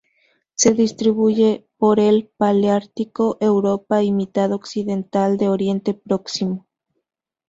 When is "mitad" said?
4.11-4.51